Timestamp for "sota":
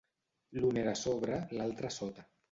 1.99-2.25